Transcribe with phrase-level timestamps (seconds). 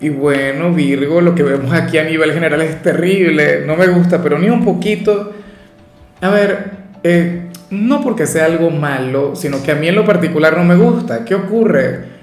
[0.00, 4.22] Y bueno, Virgo, lo que vemos aquí a nivel general es terrible, no me gusta,
[4.22, 5.32] pero ni un poquito.
[6.20, 6.70] A ver,
[7.02, 10.76] eh, no porque sea algo malo, sino que a mí en lo particular no me
[10.76, 11.24] gusta.
[11.24, 12.16] ¿Qué ocurre?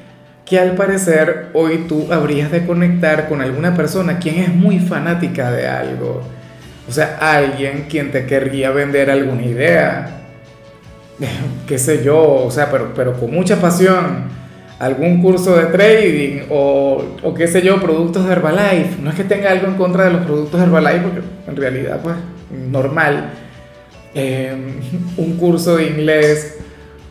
[0.46, 5.52] Que al parecer hoy tú habrías de conectar con alguna persona quien es muy fanática
[5.52, 6.22] de algo.
[6.88, 10.20] O sea, alguien quien te querría vender alguna idea.
[11.68, 14.43] qué sé yo, o sea, pero, pero con mucha pasión
[14.80, 19.02] algún curso de trading o, o, qué sé yo, productos de Herbalife.
[19.02, 22.00] No es que tenga algo en contra de los productos de Herbalife, porque en realidad,
[22.02, 22.16] pues,
[22.70, 23.32] normal.
[24.16, 24.76] Em,
[25.18, 26.60] un curso de inglés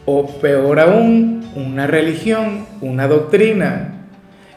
[0.05, 4.07] o peor aún, una religión, una doctrina.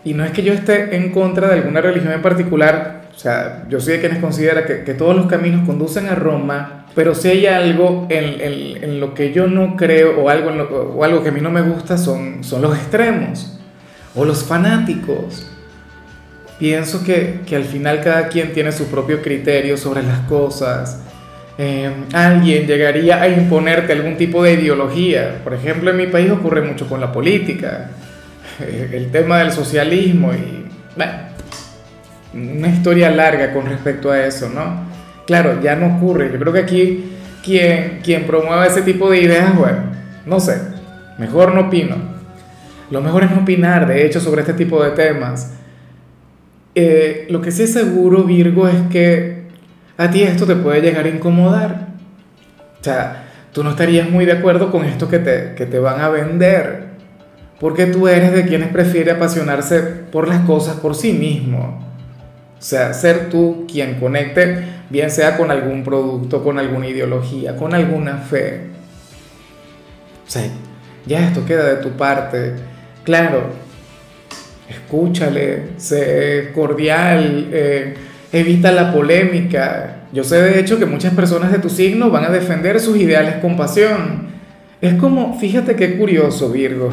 [0.03, 3.66] Y no es que yo esté en contra de alguna religión en particular, o sea,
[3.70, 7.28] yo soy de quienes considera que, que todos los caminos conducen a Roma, pero si
[7.28, 10.50] hay algo en, lo que yo no creo o algo,
[10.96, 13.60] o algo que a mí no me gusta son, son los extremos
[14.16, 15.46] o los fanáticos.
[16.58, 21.02] Pienso que, al final cada quien tiene su propio criterio sobre las cosas.
[21.58, 25.42] Eh, alguien llegaría a imponerte algún tipo de ideología.
[25.44, 27.92] Por ejemplo, en mi país ocurre mucho con la política,
[28.60, 31.14] el tema del socialismo y, bueno,
[32.34, 34.84] una historia larga con respecto a eso, ¿no?
[35.26, 36.31] Claro, ya no ocurre.
[36.31, 37.12] Yo creo que aquí
[37.44, 39.80] quien, quien promueva ese tipo de ideas, bueno,
[40.26, 40.59] no sé,
[41.17, 41.95] mejor no opino.
[42.92, 45.54] Lo mejor es no opinar, de hecho, sobre este tipo de temas.
[46.76, 49.45] Eh, lo que sí es seguro, Virgo, es que
[49.98, 51.88] a ti esto te puede llegar a incomodar.
[52.80, 53.23] O sea,
[53.54, 56.86] tú no estarías muy de acuerdo con esto que te, que te van a vender.
[57.60, 61.95] Porque tú eres de quienes prefiere apasionarse por las cosas por sí mismo.
[62.65, 64.58] O sea, ser tú quien conecte
[64.89, 68.61] bien sea con algún producto, con alguna ideología, con alguna fe.
[70.27, 72.54] O ya esto queda de tu parte.
[73.04, 73.52] Claro,
[74.67, 77.93] escúchale, sé cordial, eh,
[78.31, 79.98] evita la polémica.
[80.11, 83.36] Yo sé de hecho que muchas personas de tu signo van a defender sus ideales
[83.36, 84.30] con pasión.
[84.81, 86.89] Es como, fíjate qué curioso, Virgo.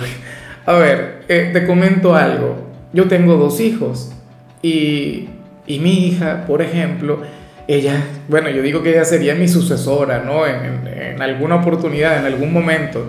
[0.66, 2.58] A ver, eh, te comento algo.
[2.92, 4.12] Yo tengo dos hijos
[4.60, 5.30] y,
[5.66, 7.22] y mi hija, por ejemplo,
[7.68, 10.46] ella, bueno, yo digo que ella sería mi sucesora, ¿no?
[10.46, 13.08] En, alguna oportunidad, en algún momento,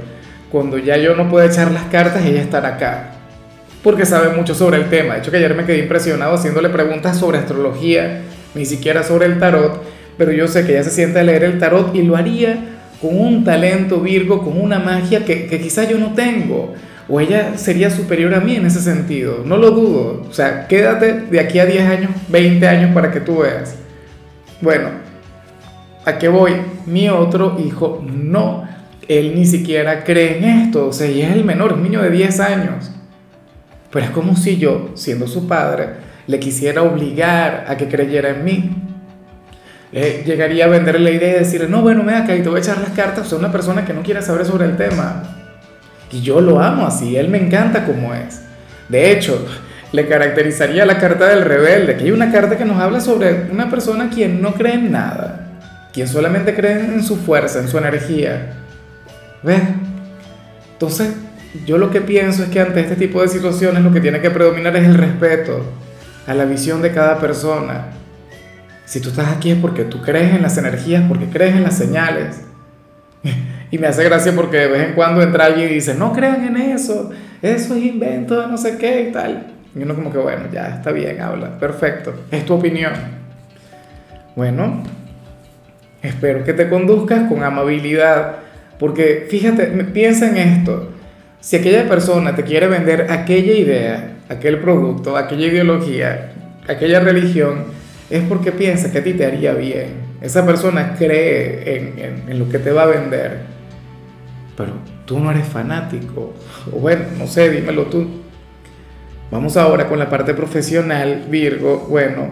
[0.51, 3.09] cuando ya yo no pueda echar las cartas, ella estará acá.
[3.81, 5.15] Porque sabe mucho sobre el tema.
[5.15, 8.21] De hecho, que ayer me quedé impresionado haciéndole preguntas sobre astrología,
[8.53, 9.83] ni siquiera sobre el tarot,
[10.17, 12.57] pero yo sé que ella se siente a leer el tarot y lo haría
[13.01, 16.75] con un talento Virgo, con una magia que, que quizá yo no tengo.
[17.13, 20.25] O ella sería superior a mí en ese sentido, no lo dudo.
[20.27, 23.75] O sea, quédate de aquí a 10 años, 20 años para que tú veas.
[24.61, 24.87] Bueno,
[26.05, 26.53] ¿a qué voy?
[26.87, 28.67] Mi otro hijo no,
[29.07, 32.09] él ni siquiera cree en esto, o sea, y es el menor, un niño de
[32.09, 32.89] 10 años.
[33.91, 35.89] Pero es como si yo, siendo su padre,
[36.25, 38.71] le quisiera obligar a que creyera en mí.
[39.91, 42.63] llegaría a venderle la idea y decirle, no, bueno, me acá y te voy a
[42.63, 45.41] echar las cartas, soy una persona que no quiere saber sobre el tema.
[46.13, 48.41] Y yo lo amo así, él me encanta como es.
[48.87, 49.43] De hecho,
[49.91, 53.69] le caracterizaría la carta del rebelde, que hay una carta que nos habla sobre una
[53.71, 55.49] persona quien no cree en nada,
[55.91, 58.53] quien solamente cree en su fuerza, en su energía.
[59.41, 59.61] ¿Ves?
[60.73, 61.13] Entonces,
[61.65, 64.29] yo lo que pienso es que ante este tipo de situaciones lo que tiene que
[64.29, 65.65] predominar es el respeto
[66.27, 67.87] a la visión de cada persona.
[68.85, 71.75] Si tú estás aquí es porque tú crees en las energías, porque crees en las
[71.75, 72.41] señales.
[73.73, 76.45] Y me hace gracia porque de vez en cuando entra alguien y dice, no crean
[76.45, 77.09] en eso,
[77.41, 79.47] eso es invento de no sé qué y tal.
[79.75, 82.93] Y uno como que, bueno, ya está bien, habla, perfecto, es tu opinión.
[84.35, 84.83] Bueno,
[86.03, 88.35] espero que te conduzcas con amabilidad,
[88.77, 90.91] porque fíjate, piensa en esto,
[91.39, 96.31] si aquella persona te quiere vender aquella idea, aquel producto, aquella ideología,
[96.67, 97.63] aquella religión,
[98.11, 100.13] es porque piensa que a ti te haría bien.
[100.21, 103.52] Esa persona cree en, en, en lo que te va a vender,
[104.55, 104.73] pero
[105.05, 106.33] tú no eres fanático.
[106.71, 108.07] O bueno, no sé, dímelo tú.
[109.31, 111.87] Vamos ahora con la parte profesional, Virgo.
[111.89, 112.29] Bueno,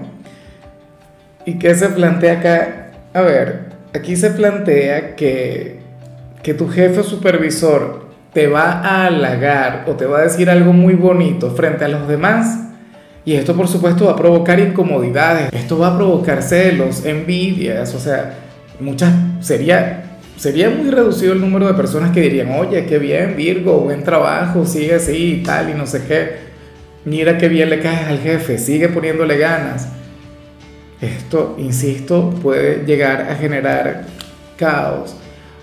[1.45, 2.91] ¿y qué se plantea acá?
[3.13, 5.79] A ver, aquí se plantea que,
[6.43, 10.93] que tu jefe supervisor te va a halagar o te va a decir algo muy
[10.93, 12.59] bonito frente a los demás
[13.25, 17.99] Y esto por supuesto va a provocar incomodidades, esto va a provocar celos, envidias, o
[17.99, 18.33] sea,
[18.79, 20.10] muchas, sería,
[20.41, 24.65] sería muy reducido el número de personas que dirían, oye, qué bien Virgo, buen trabajo,
[24.65, 26.31] sigue así y tal y no sé qué,
[27.05, 29.87] mira qué bien le caes al jefe, sigue poniéndole ganas.
[30.99, 34.05] Esto, insisto, puede llegar a generar
[34.57, 35.15] caos,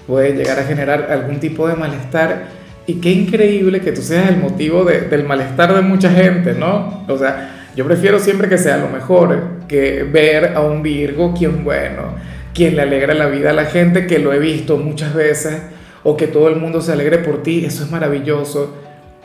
[0.06, 2.44] puede llegar a generar algún tipo de malestar
[2.86, 7.04] y qué increíble que tú seas el motivo del malestar de mucha gente, ¿no?
[7.08, 11.64] O sea, yo prefiero siempre que sea lo mejor que ver a un Virgo quien
[11.64, 12.14] bueno,
[12.54, 15.60] quien le alegra la vida a la gente, que lo he visto muchas veces,
[16.02, 18.76] o que todo el mundo se alegre por ti, eso es maravilloso,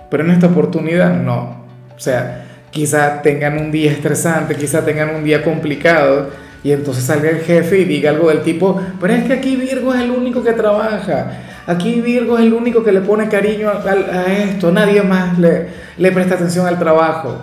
[0.10, 1.64] pero en esta oportunidad no.
[1.96, 6.30] O sea, quizá tengan un día estresante, quizá tengan un día complicado,
[6.64, 9.94] y entonces salga el jefe y diga algo del tipo, pero es que aquí Virgo
[9.94, 11.32] es el único que trabaja
[11.66, 15.68] Aquí Virgo es el único que le pone cariño a, esto, nadie más le,
[15.98, 17.38] le, presta atención al trabajo.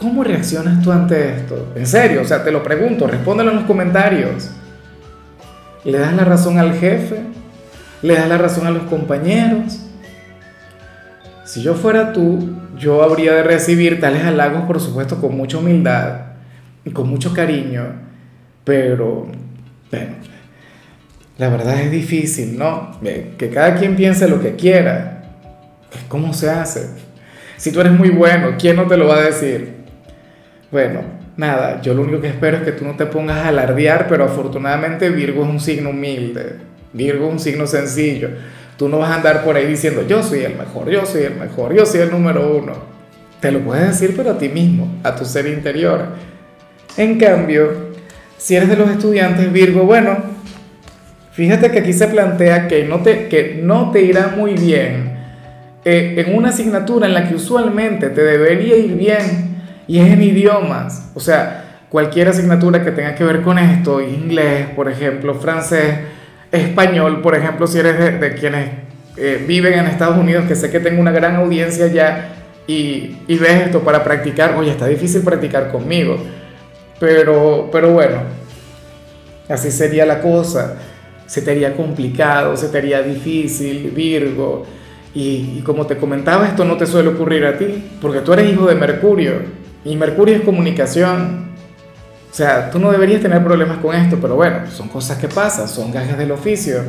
[0.00, 1.72] ¿Cómo reaccionas tú ante esto?
[1.74, 4.50] En serio, o sea, te lo pregunto, respóndelo en los comentarios.
[5.84, 7.20] ¿Le das la razón al jefe?
[8.00, 9.78] ¿Le das la razón a los compañeros?
[11.44, 16.20] Si yo fuera tú, yo habría de recibir tales halagos, por supuesto, con mucha humildad
[16.84, 17.84] y con mucho cariño,
[18.64, 19.26] pero,
[19.90, 20.14] bueno,
[21.36, 22.98] la verdad es difícil, ¿no?
[23.02, 25.24] Que cada quien piense lo que quiera.
[26.08, 26.88] ¿Cómo se hace?
[27.58, 29.79] Si tú eres muy bueno, ¿quién no te lo va a decir?
[30.70, 31.00] Bueno,
[31.36, 34.24] nada, yo lo único que espero es que tú no te pongas a alardear, pero
[34.24, 36.56] afortunadamente Virgo es un signo humilde,
[36.92, 38.30] Virgo es un signo sencillo.
[38.76, 41.34] Tú no vas a andar por ahí diciendo, yo soy el mejor, yo soy el
[41.34, 42.72] mejor, yo soy el número uno.
[43.40, 46.06] Te lo puedes decir, pero a ti mismo, a tu ser interior.
[46.96, 47.90] En cambio,
[48.38, 50.40] si eres de los estudiantes Virgo, bueno,
[51.40, 55.16] Fíjate que aquí se plantea que no te, que no te irá muy bien
[55.84, 59.49] eh, en una asignatura en la que usualmente te debería ir bien
[59.90, 61.10] y es en idiomas.
[61.14, 65.96] O sea, cualquier asignatura que tenga que ver con esto, inglés, por ejemplo, francés,
[66.52, 68.70] español, por ejemplo, si eres de, quienes
[69.16, 72.28] eh, viven en Estados Unidos, que sé que tengo una gran audiencia ya
[72.68, 76.16] y, y ves esto para practicar, oye, está difícil practicar conmigo.
[77.00, 78.18] Pero, pero bueno,
[79.48, 80.76] así sería la cosa
[81.26, 84.66] se te haría complicado, se te haría difícil, Virgo.
[85.14, 88.66] Y, como te comentaba, esto no te suele ocurrir a ti, porque tú eres hijo
[88.66, 89.34] de Mercurio,
[89.84, 91.50] y Mercurio es comunicación.
[92.30, 95.68] O sea, tú no deberías tener problemas con esto, pero bueno, son cosas que pasan,
[95.68, 96.82] son gajes del oficio.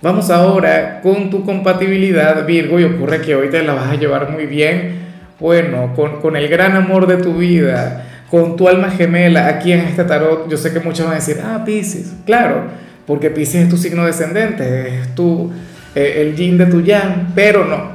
[0.00, 4.30] Vamos ahora con tu compatibilidad, Virgo, y ocurre que hoy te la vas a llevar
[4.30, 5.00] muy bien,
[5.40, 9.80] bueno, con, con el gran amor de tu vida, con tu alma gemela aquí en
[9.80, 10.48] este tarot.
[10.48, 14.06] Yo sé que muchos van a decir, ah, Pisces, claro porque Pisces es tu signo
[14.06, 15.52] descendente, es tu,
[15.94, 17.94] eh, el yin de tu yang, pero no.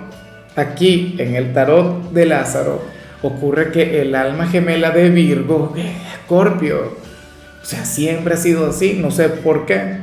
[0.55, 2.83] Aquí en el tarot de Lázaro
[3.21, 6.97] ocurre que el alma gemela de Virgo es Escorpio.
[7.61, 9.97] O sea, siempre ha sido así, no sé por qué,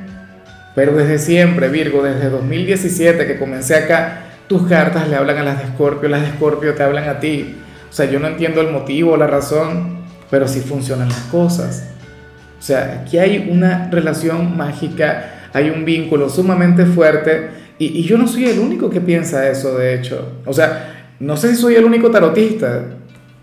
[0.74, 5.58] pero desde siempre, Virgo, desde 2017 que comencé acá, tus cartas le hablan a las
[5.58, 7.56] de Escorpio, las de Escorpio te hablan a ti.
[7.88, 11.88] O sea, yo no entiendo el motivo, la razón, pero sí funcionan las cosas.
[12.58, 17.48] O sea, aquí hay una relación mágica, hay un vínculo sumamente fuerte
[17.78, 20.40] y, yo no soy el único que piensa eso, de hecho.
[20.46, 22.84] O sea, no sé si soy el único tarotista,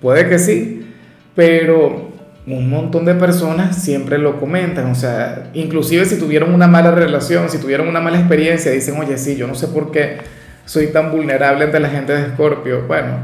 [0.04, 0.94] puede que sí,
[1.34, 2.12] pero
[2.46, 7.50] un montón de personas siempre lo comentan, o sea, inclusive si tuvieron una mala relación,
[7.50, 10.18] si tuvieron una mala experiencia, dicen, oye, sí, yo no sé por qué
[10.66, 12.84] soy tan vulnerable ante la gente de Escorpio.
[12.88, 13.18] Bueno,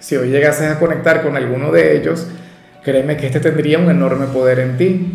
[0.00, 2.26] si hoy llegases a conectar con alguno de ellos,
[2.82, 5.12] Créeme que este tendría un enorme poder en ti.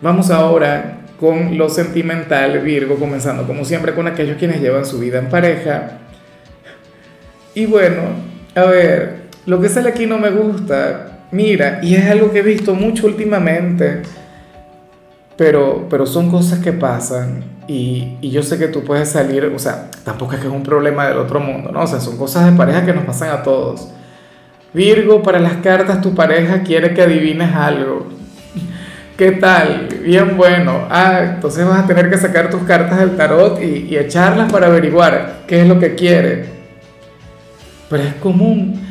[0.00, 5.20] Vamos ahora con lo sentimental, Virgo, comenzando como siempre con aquellos quienes llevan su vida
[5.20, 5.98] en pareja.
[7.54, 8.02] Y bueno,
[8.56, 9.19] a ver,
[9.50, 11.18] lo que sale aquí no me gusta.
[11.32, 14.02] Mira, y es algo que he visto mucho últimamente,
[15.36, 19.58] pero, pero son cosas que pasan y, y, yo sé que tú puedes salir, o
[19.58, 21.82] sea, tampoco es que es un problema del otro mundo, ¿no?
[21.82, 23.88] O sea, son cosas de pareja que nos pasan a todos.
[24.72, 28.06] Virgo, para las cartas tu pareja quiere que adivines algo.
[29.18, 29.88] ¿Qué tal?
[30.04, 30.86] Bien bueno.
[30.90, 35.40] Ah, entonces vas a tener que sacar tus cartas del tarot y, echarlas para averiguar
[35.48, 36.44] qué es lo que quiere.
[37.88, 38.89] Pero es común.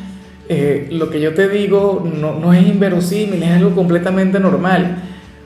[0.51, 4.97] Eh, lo que yo te digo no, no es inverosímil, es algo completamente normal.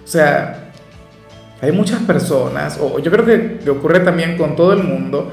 [0.03, 0.71] O sea,
[1.61, 5.31] hay muchas personas, o yo creo que, que ocurre también con todo el mundo,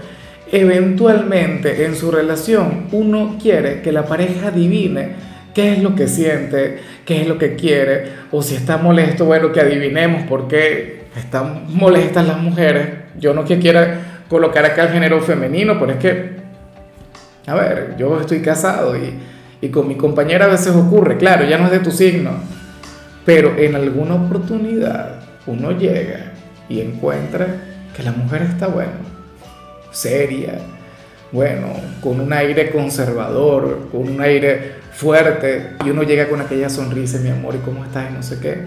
[0.51, 6.79] eventualmente en su relación uno quiere que la pareja adivine qué es lo que siente,
[7.05, 11.65] qué es lo que quiere, o si está molesto, bueno, que adivinemos por qué están
[11.69, 12.89] molestas las mujeres.
[13.19, 16.31] Yo no que quiera colocar acá el género femenino, pero es que,
[17.47, 19.15] a ver, yo estoy casado y,
[19.61, 22.31] Y con mi compañera a veces ocurre, claro, ya no es de tu signo,
[23.27, 26.33] pero en alguna oportunidad uno llega
[26.69, 27.47] y encuentra
[27.95, 28.93] que la mujer está, bueno,
[29.91, 30.59] seria,
[31.33, 31.69] bueno,
[32.01, 37.31] con un aire conservador, con un aire fuerte, y uno llega con aquella sonrisa, mi
[37.31, 38.11] amor, ¿y cómo estás?
[38.11, 38.65] Y no sé qué.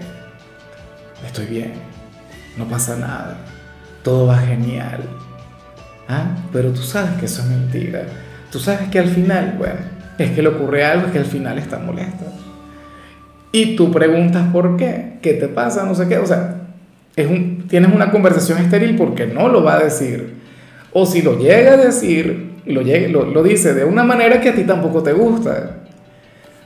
[1.26, 1.72] Estoy bien,
[2.56, 3.38] no pasa nada,
[4.02, 5.00] todo va genial.
[6.08, 6.36] ¿Ah?
[6.52, 8.04] Pero tú sabes que eso es mentira.
[8.52, 9.80] Tú sabes que al final, bueno,
[10.18, 12.24] es que le ocurre algo, es que al final está molesto.
[13.52, 16.18] Y tú preguntas por qué, qué te pasa, no sé qué.
[16.18, 16.56] O sea,
[17.14, 20.34] tienes una conversación estéril porque no lo va a decir.
[20.92, 24.54] O si lo llega a decir, lo, lo, lo dice de una manera que a
[24.54, 25.76] ti tampoco te gusta.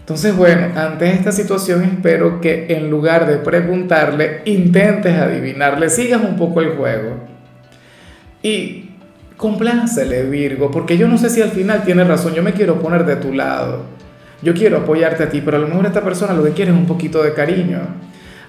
[0.01, 6.37] Entonces, bueno, ante esta situación espero que en lugar de preguntarle, intentes adivinarle, sigas un
[6.37, 7.17] poco el juego.
[8.43, 8.88] Y
[9.39, 13.07] complácele, Virgo, porque yo no sé si al final tiene razón, yo me quiero poner
[13.07, 13.85] de tu lado,
[14.43, 16.77] yo quiero apoyarte a ti, pero a lo mejor esta persona lo que quiere es
[16.77, 17.79] un poquito de cariño,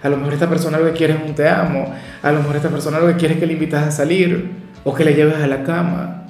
[0.01, 2.55] a lo mejor esta persona lo que quiere es un te amo, a lo mejor
[2.55, 4.49] esta persona lo que quiere es que le invitas a salir
[4.83, 6.25] o que le lleves a la cama.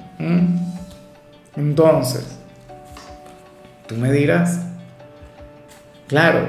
[1.56, 2.38] Entonces,
[3.86, 4.60] tú me dirás,
[6.06, 6.40] claro,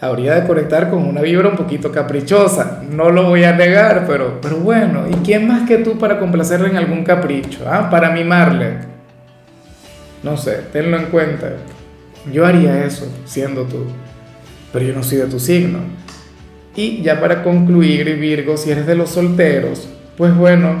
[0.00, 4.40] habría de conectar con una vibra un poquito caprichosa, no lo voy a negar, pero,
[4.40, 7.64] pero bueno, ¿y quién más que tú para complacerle en algún capricho?
[7.66, 7.90] Ah?
[7.90, 8.78] Para mimarle.
[10.22, 11.52] No sé, tenlo en cuenta.
[12.32, 13.84] Yo haría eso, siendo tú,
[14.72, 15.80] pero yo no soy de tu signo.
[16.74, 20.76] Y ya para concluir, Virgo, si eres de los solteros, pues bueno,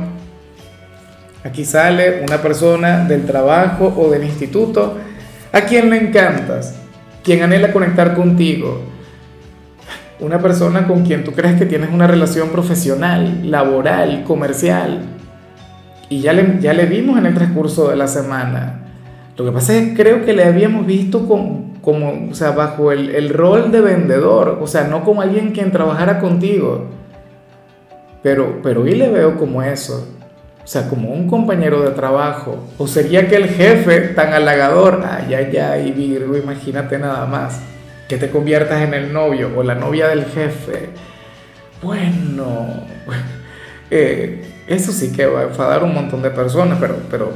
[1.44, 4.96] aquí sale una persona del trabajo o del instituto
[5.52, 6.74] a quien le encantas,
[7.22, 8.82] quien anhela conectar contigo,
[10.20, 15.00] una persona con quien tú crees que tienes una relación profesional, laboral, comercial.
[16.08, 18.80] Y ya le, ya le vimos en el transcurso de la semana.
[19.36, 21.74] Lo que pasa es que creo que le habíamos visto como,
[22.30, 26.20] o sea, bajo el, el, rol de vendedor, o sea, no como alguien quien trabajara
[26.20, 26.86] contigo.
[28.22, 30.08] Pero, pero hoy le veo como eso,
[30.62, 32.56] o sea, como un compañero de trabajo.
[32.78, 37.60] O sería que el jefe tan halagador, ay, ay, ay, Virgo, imagínate nada más
[38.14, 40.90] que te conviertas en el novio o la novia del jefe,
[41.82, 42.86] bueno,
[43.90, 47.32] eh, eso sí que va a enfadar un montón de personas, pero, pero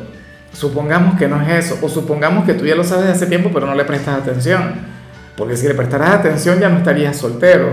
[0.52, 3.50] supongamos que no es eso, o supongamos que tú ya lo sabes de hace tiempo,
[3.52, 4.75] pero no le prestas atención,
[5.37, 7.73] porque si le prestaras atención ya no estarías soltero.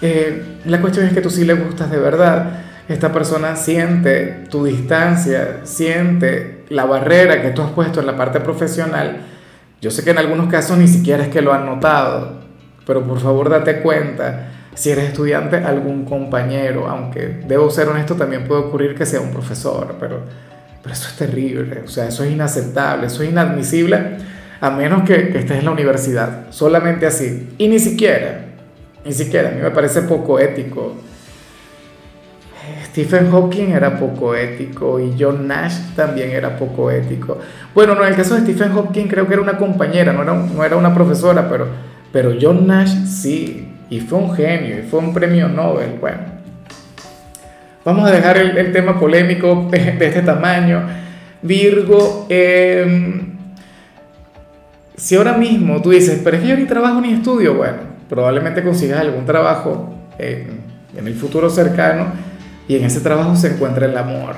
[0.00, 2.64] Eh, la cuestión es que tú sí le gustas de verdad.
[2.88, 8.40] Esta persona siente tu distancia, siente la barrera que tú has puesto en la parte
[8.40, 9.31] profesional
[9.82, 12.38] yo sé que en algunos casos ni siquiera es que lo han notado,
[12.86, 18.44] pero por favor date cuenta, si eres estudiante, algún compañero, aunque debo ser honesto, también
[18.44, 20.20] puede ocurrir que sea un profesor, pero,
[20.80, 24.18] pero eso es terrible, o sea, eso es inaceptable, eso es inadmisible,
[24.60, 28.44] a menos que, que estés en la universidad, solamente así, y ni siquiera,
[29.04, 30.94] ni siquiera, a mí me parece poco ético
[32.92, 37.38] Stephen Hawking era poco ético y John Nash también era poco ético.
[37.74, 40.34] Bueno, no, en el caso de Stephen Hawking creo que era una compañera, no era,
[40.34, 41.68] no era una profesora, pero,
[42.12, 45.96] pero John Nash sí, y fue un genio, y fue un premio Nobel.
[45.98, 46.18] Bueno,
[47.82, 50.82] vamos a dejar el, tema polémico de, este tamaño.
[51.40, 53.38] Virgo, em,
[54.94, 57.78] si ahora mismo tú dices, pero es que yo ni trabajo ni estudio, bueno,
[58.10, 62.31] probablemente consigas algún trabajo en el futuro cercano
[62.72, 64.34] y en ese trabajo se encuentra el amor.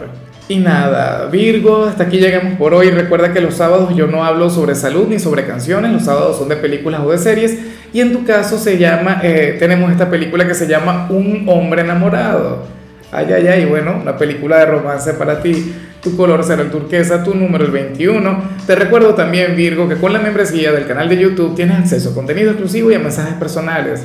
[0.48, 2.90] Y nada, Virgo, hasta aquí llegamos por hoy.
[2.90, 6.48] Recuerda que los sábados yo no hablo sobre salud ni sobre canciones, los sábados son
[6.48, 7.56] de películas o de series.
[7.92, 11.82] Y en tu caso se llama, eh, tenemos esta película que se llama Un hombre
[11.82, 12.64] enamorado.
[13.12, 15.72] Ay, ay, ay, bueno, una película de romance para ti.
[16.02, 18.42] Tu color será el turquesa, tu número el 21.
[18.66, 22.14] Te recuerdo también, Virgo, que con la membresía del canal de YouTube tienes acceso a
[22.14, 24.04] contenido exclusivo y a mensajes personales